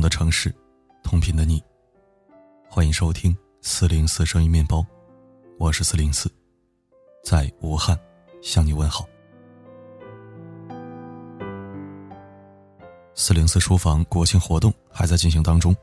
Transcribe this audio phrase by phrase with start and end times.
[0.00, 0.54] 的城市，
[1.02, 1.62] 同频的你，
[2.68, 4.84] 欢迎收听四零四声音面包，
[5.58, 6.30] 我是四零四，
[7.22, 7.98] 在武汉
[8.42, 9.04] 向你问好。
[13.14, 15.76] 四零四书房国庆活动还在进行当中，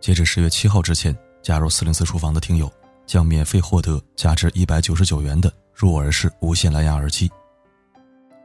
[0.00, 2.70] 截至十月七号之前，加入四零四书房的听友
[3.06, 7.30] 将免费获得价值一百九十九元的入耳式无线蓝牙耳机。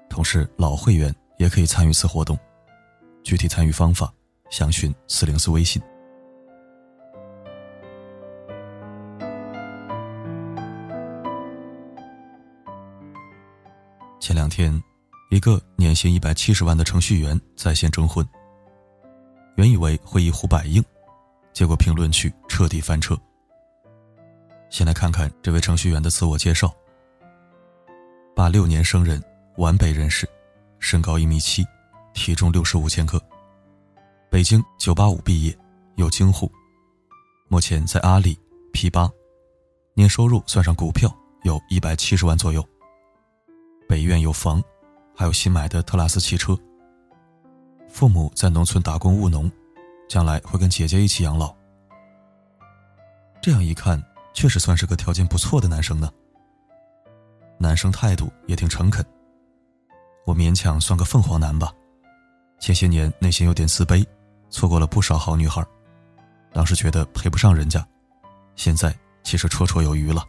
[0.09, 2.37] 同时，老会员也可以参与此活动，
[3.23, 4.13] 具体参与方法
[4.53, 5.81] 详询四零四微信。
[14.19, 14.79] 前两天。
[15.31, 18.23] 一个年薪一百七十万的程序员在线征婚，
[19.55, 20.83] 原以为会一呼百应，
[21.51, 23.17] 结果评论区彻底翻车。
[24.69, 26.71] 先来看看这位程序员的自我介绍：
[28.35, 29.19] 八六年生人，
[29.57, 30.29] 皖北人士，
[30.77, 31.65] 身高一米七，
[32.13, 33.19] 体重六十五千克，
[34.33, 35.55] 北京九八五毕业，
[35.95, 36.51] 有京沪，
[37.49, 38.35] 目前在阿里
[38.71, 39.07] P 八，
[39.93, 41.07] 年收入算上股票
[41.43, 42.67] 有一百七十万左右，
[43.87, 44.59] 北院有房。
[45.15, 46.57] 还有新买的特拉斯汽车。
[47.87, 49.51] 父母在农村打工务农，
[50.09, 51.55] 将来会跟姐姐一起养老。
[53.39, 56.11] 这样一看，确实算是个条件不错的男生呢。
[57.59, 59.05] 男生态度也挺诚恳。
[60.25, 61.71] 我勉强算个凤凰男吧。
[62.59, 64.03] 前些年内心有点自卑，
[64.53, 65.65] 错过了不少好女孩，
[66.53, 67.85] 当时觉得配不上人家，
[68.55, 70.23] 现在其实绰绰有余了。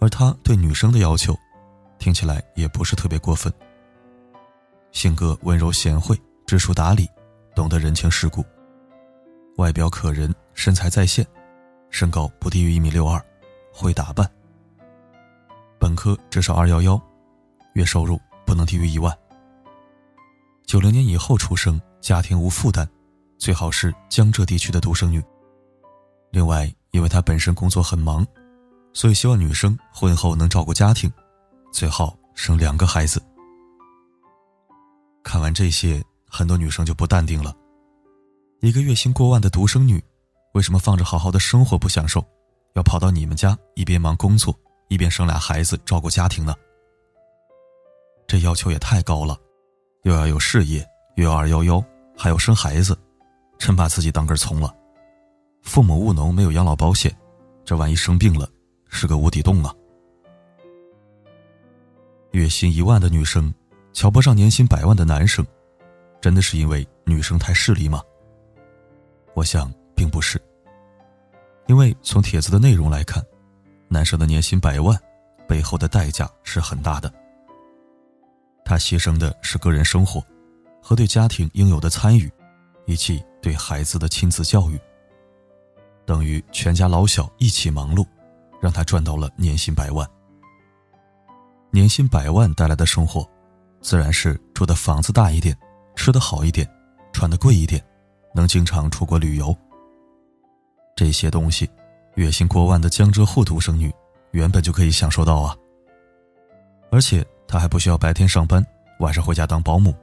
[0.00, 1.34] 而他对女生的要求。
[1.98, 3.52] 听起来也不是特别过分。
[4.92, 6.16] 性格温柔贤惠，
[6.46, 7.08] 知书达理，
[7.56, 8.44] 懂得人情世故，
[9.56, 11.26] 外表可人，身材在线，
[11.90, 13.20] 身高不低于一米六二，
[13.72, 14.30] 会打扮。
[15.76, 17.02] 本科至少二幺幺，
[17.72, 18.16] 月收入
[18.46, 19.12] 不能低于一万。
[20.66, 22.88] 九零年以后出生，家庭无负担，
[23.38, 25.22] 最好是江浙地区的独生女。
[26.30, 28.26] 另外，因为她本身工作很忙，
[28.92, 31.10] 所以希望女生婚后能照顾家庭。
[31.70, 33.22] 最好生两个孩子。
[35.22, 37.54] 看完这些，很多女生就不淡定了。
[38.60, 40.02] 一个月薪过万的独生女，
[40.54, 42.24] 为什么放着好好的生活不享受，
[42.74, 44.58] 要跑到你们家一边忙工作，
[44.88, 46.54] 一边生俩孩子照顾家庭呢？
[48.26, 49.38] 这要求也太高了，
[50.04, 50.84] 又要有事业，
[51.22, 51.84] 又二幺幺，
[52.16, 52.96] 还要生孩子，
[53.58, 54.72] 真把自己当根葱了。
[55.62, 57.14] 父母务农没有养老保险，
[57.64, 58.48] 这万一生病了，
[58.88, 59.74] 是个无底洞啊！
[62.30, 63.52] 月薪一万的女生，
[63.92, 65.44] 瞧不上年薪百万的男生，
[66.20, 68.00] 真的是因为女生太势利吗？
[69.34, 70.40] 我想并不是。
[71.66, 73.20] 因为从帖子的内容来看，
[73.88, 74.96] 男生的年薪百万
[75.48, 77.12] 背后的代价是很大的。
[78.64, 80.22] 他牺牲的是个人生活
[80.88, 82.32] 和对家庭应有的参与，
[82.86, 84.80] 以及对孩子的亲子教育，
[86.06, 88.06] 等于全家老小一起忙碌，
[88.58, 90.08] 让他赚到了年薪百万。
[91.70, 93.28] 年薪百万带来的生活，
[93.82, 95.54] 自然是住的房子大一点，
[95.94, 96.66] 吃的好一点，
[97.12, 97.84] 穿的贵一点，
[98.34, 99.54] 能经常出国旅游。
[100.96, 101.68] 这些东西，
[102.14, 103.92] 月薪过万的江浙沪独生女
[104.30, 105.54] 原本就可以享受到啊。
[106.90, 108.64] 而且她还不需要白天上班，
[109.00, 109.94] 晚上回家当保姆，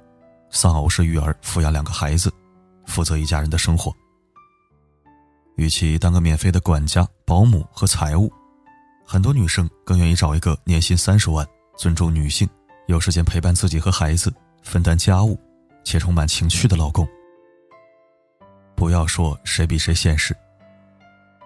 [0.50, 2.32] 丧偶式育儿，抚养两个孩子，
[2.86, 3.94] 负责一家人的生活。
[5.56, 8.32] 与其当个免费的管家、保姆和财务，
[9.06, 11.46] 很多女生更愿意找一个年薪三十万。
[11.78, 12.48] 尊重女性，
[12.88, 15.38] 有时间陪伴自己和孩子，分担家务，
[15.84, 17.06] 且充满情趣的老公。
[18.76, 20.34] 不要说谁比谁现实。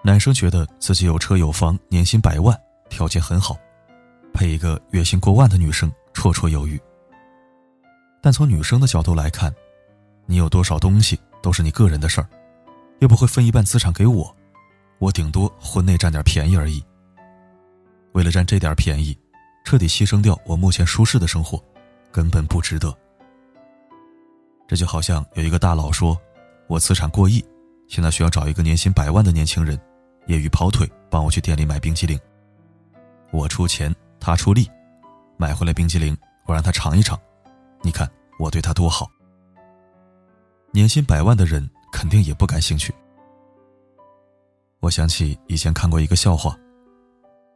[0.04, 2.56] 男生觉得自己有车有房，年薪百万，
[2.88, 3.56] 条件很好，
[4.32, 6.80] 配一个月薪过万的女生绰绰有余。
[8.20, 9.54] 但从女生的角度来看，
[10.26, 12.28] 你有多少东西都是你个人的事儿，
[13.00, 14.34] 又不会分一半资产给我，
[14.98, 16.84] 我顶多婚内占点便宜而已。
[18.12, 19.16] 为了占这点便宜。
[19.62, 21.62] 彻底牺牲掉我目前舒适的生活，
[22.10, 22.92] 根本不值得。
[24.66, 26.18] 这就好像有一个大佬说
[26.66, 27.44] ：“我资产过亿，
[27.86, 29.78] 现在需要找一个年薪百万的年轻人，
[30.26, 32.18] 业余跑腿帮我去店里买冰激凌。
[33.30, 34.68] 我出钱，他出力，
[35.36, 36.16] 买回来冰激凌，
[36.46, 37.16] 我让他尝一尝，
[37.82, 39.10] 你看我对他多好。”
[40.72, 42.94] 年薪百万的人肯定也不感兴趣。
[44.80, 46.56] 我想起以前看过一个笑话，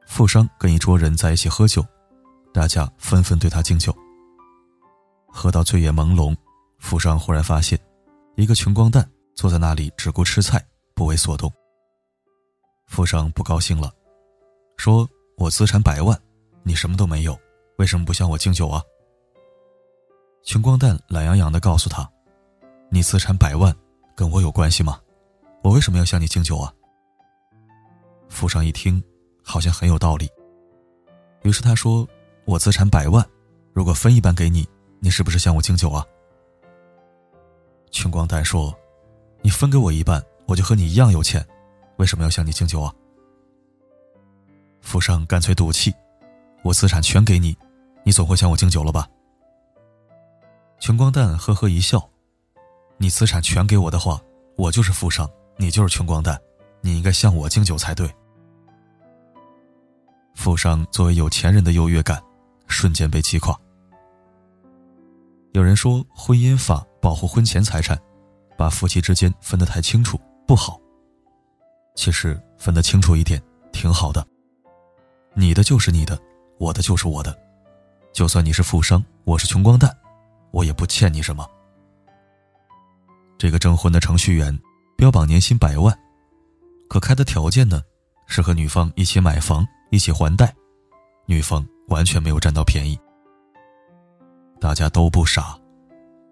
[0.06, 1.84] 富商跟一桌人在一起喝酒。
[2.52, 3.92] 大家纷纷对他敬酒。
[5.26, 6.36] 喝到醉眼朦胧，
[6.78, 7.76] 富商忽然发现，
[8.36, 11.52] 一个穷光蛋坐在那里只顾吃菜，不为所动。
[12.86, 13.92] 富商不高兴了，
[14.76, 16.16] 说：“我资产百万，
[16.62, 17.36] 你什么都没有，
[17.78, 18.80] 为什么不向我敬酒啊？”
[20.44, 22.06] 穷光蛋懒洋洋地告诉他
[22.91, 23.75] ：“你资产百万，
[24.14, 25.00] 跟我有关系吗？
[25.62, 26.70] 我为什么要向你敬酒啊？”
[28.29, 29.02] 富商一听，
[29.43, 30.29] 好像很有道理。
[31.44, 32.06] 于是他说
[32.44, 33.26] ：“我资产百万，
[33.73, 34.69] 如果分一半给你，
[35.00, 36.05] 你是不是向我敬酒啊？”
[37.91, 38.73] 穷光蛋说
[39.41, 41.44] ：“你分给我一半，我就和你一样有钱，
[41.96, 42.94] 为什么要向你敬酒啊？”
[44.82, 45.91] 富商干脆赌气
[46.62, 47.56] ：“我资产全给你，
[48.05, 49.08] 你总会向我敬酒了吧？”
[50.84, 52.10] 穷光蛋呵呵一笑
[53.00, 54.20] ：“你资产全给我的话，
[54.58, 55.26] 我就是富商，
[55.56, 56.38] 你就是穷光蛋，
[56.82, 58.06] 你应该向我敬酒才对。”
[60.36, 62.22] 富商作为有钱人的优越感
[62.66, 63.58] 瞬间被击垮。
[65.54, 67.98] 有人说，婚姻法保护婚前财产，
[68.58, 70.78] 把夫妻之间分得太清楚不好。
[71.94, 73.42] 其实分得清楚一点
[73.72, 74.22] 挺好的。
[75.32, 76.20] 你的就是你的，
[76.58, 77.34] 我的就是我的。
[78.12, 79.90] 就算你是富商，我是穷光蛋，
[80.54, 81.44] 我也不欠你什么。
[83.36, 84.56] 这个征婚的程序员
[84.96, 85.92] 标榜年薪百万，
[86.88, 87.82] 可开的条件呢，
[88.28, 89.66] 是和女方一起买房。
[89.90, 90.52] 一起还贷，
[91.24, 92.98] 女方完全没有占到便宜。
[94.60, 95.56] 大家都不傻，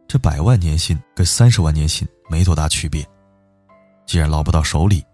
[0.08, 3.06] 这百万年薪跟三十万年薪没多大区别。
[4.04, 5.04] 既然捞不到手里，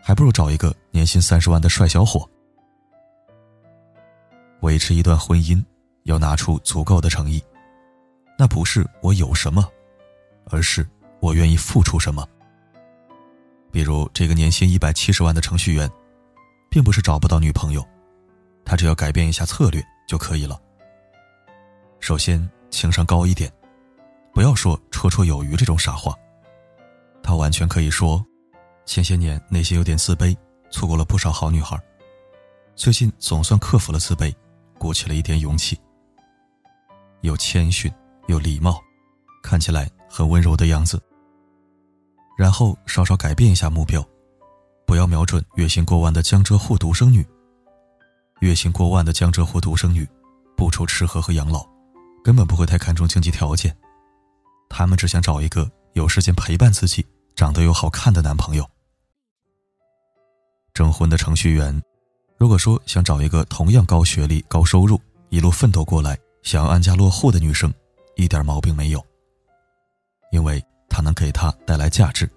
[0.00, 2.28] 还不如找一个年薪三十万的帅小伙。
[4.60, 5.60] 维持一段婚姻，
[6.04, 7.42] 要拿出足够的诚意，
[8.38, 9.66] 那不是我有什么，
[10.50, 10.86] 而是
[11.20, 12.26] 我愿意付出什么。
[13.72, 15.90] 比如这个年薪一百七十万的程序员，
[16.70, 17.86] 并不是找不到女朋友。
[18.64, 20.60] 他只要改变一下策略就可以了。
[22.00, 23.52] 首先，情商高一点，
[24.34, 26.14] 不要说绰绰有余这种傻话。
[27.22, 28.24] 他完全可以说，
[28.84, 30.36] 前些年内心有点自卑，
[30.70, 31.80] 错过了不少好女孩，
[32.74, 34.34] 最近总算克服了自卑，
[34.78, 35.78] 鼓起了一点勇气。
[37.22, 37.92] 有谦逊，
[38.26, 38.82] 有礼貌，
[39.42, 41.00] 看起来很温柔的样子。
[42.36, 44.06] 然后稍稍改变一下目标，
[44.86, 47.26] 不要瞄准月薪过万的江浙沪独生女。
[48.40, 50.06] 月薪过万的江浙沪独生女，
[50.56, 51.66] 不愁吃喝和养老，
[52.22, 53.74] 根本不会太看重经济条件。
[54.68, 58.68] 他们只想找一个有时间陪伴自己、长得又好看的男朋友。
[60.74, 61.82] 征婚的程序员，
[62.36, 65.00] 如果说想找一个同样高学历、高收入、
[65.30, 67.72] 一路奋斗过来、想要安家落户的女生，
[68.16, 69.04] 一点毛病没有，
[70.32, 72.28] 因为他能给他带来价值。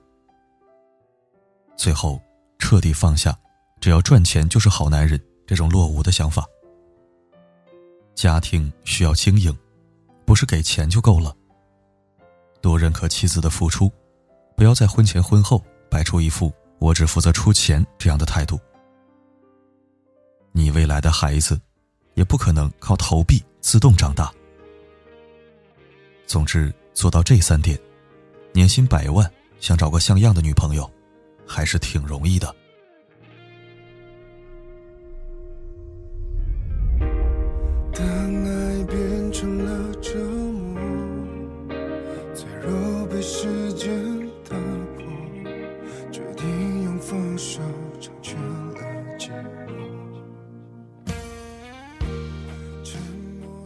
[1.76, 2.22] 最后，
[2.60, 3.38] 彻底放下，
[3.82, 5.20] 只要赚钱就是好男人。
[5.48, 6.46] 这种落伍的想法。
[8.14, 9.52] 家庭需要经营，
[10.24, 11.36] 不是给钱就够了。
[12.62, 13.92] 多认可妻子的付出，
[14.56, 18.60] 不要在婚前婚后摆出一副我只负责出钱这样的态度。
[20.52, 21.60] 你未来的孩子，
[22.14, 24.32] 也不可能靠投币自动长大。
[26.30, 27.76] 总之，做到这三点，
[28.54, 29.28] 年薪百万，
[29.60, 30.88] 想找个像样的女朋友，
[31.44, 32.56] 还是挺容易的。
[37.92, 38.06] 当
[38.46, 40.80] 爱变成了折磨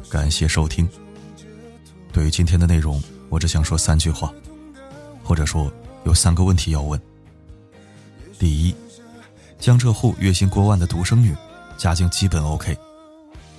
[0.10, 0.88] 感谢收听。
[2.14, 4.32] 对于今天的内容，我只想说三句话，
[5.24, 5.70] 或者说
[6.06, 7.02] 有三个问题要问。
[8.38, 8.76] 第一，
[9.60, 11.36] 江浙沪月薪过万的独生女，
[11.76, 12.78] 家境基本 OK，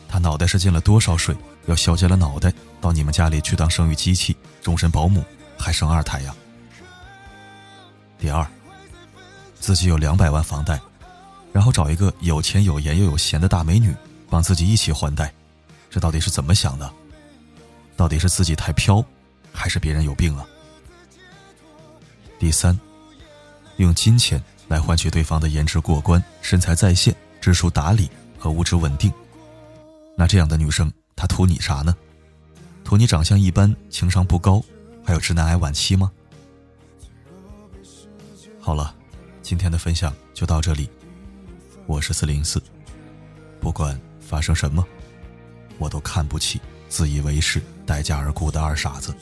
[0.08, 5.24] 她脑袋是进了多少水，要削尖了脑袋到你们家里去当生育机器、终身保姆，
[5.58, 6.32] 还生二胎呀？
[8.20, 8.46] 第二，
[9.58, 10.80] 自己有两百万房贷，
[11.52, 13.92] 然后找一个有钱有颜又有闲的大美女，
[14.30, 15.32] 帮自己一起还贷。
[15.90, 16.88] 这到底是怎么想的？
[17.96, 19.04] 到底是自己太飘，
[19.52, 20.46] 还是别人有病啊？
[22.38, 22.78] 第三，
[23.76, 29.12] 用金钱来换取对方的颜值过关、身材在线、知书达理和物质稳定，
[30.16, 31.96] 那这样的女生她图你啥呢？
[32.84, 34.62] 图你长相一般、情商不高，
[35.04, 36.10] 还有直男癌晚期吗？
[38.60, 38.94] 好了，
[39.40, 40.90] 今天的分享就到这里。
[41.86, 42.62] 我是四零四，
[43.60, 44.84] 不管发生什么。
[45.78, 49.14] 我都看不起自以为是、待价而沽的二傻子。